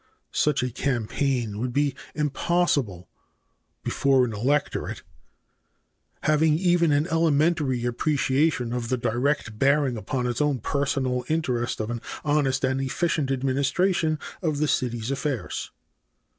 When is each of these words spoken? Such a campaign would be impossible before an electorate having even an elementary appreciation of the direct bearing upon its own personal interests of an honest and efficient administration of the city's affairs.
Such 0.33 0.63
a 0.63 0.71
campaign 0.71 1.59
would 1.59 1.73
be 1.73 1.93
impossible 2.15 3.07
before 3.83 4.25
an 4.25 4.33
electorate 4.33 5.03
having 6.23 6.57
even 6.57 6.91
an 6.91 7.05
elementary 7.11 7.85
appreciation 7.85 8.73
of 8.73 8.89
the 8.89 8.97
direct 8.97 9.59
bearing 9.59 9.97
upon 9.97 10.25
its 10.25 10.41
own 10.41 10.57
personal 10.57 11.23
interests 11.29 11.79
of 11.79 11.91
an 11.91 12.01
honest 12.25 12.63
and 12.63 12.81
efficient 12.81 13.29
administration 13.29 14.17
of 14.41 14.57
the 14.57 14.67
city's 14.67 15.11
affairs. 15.11 15.69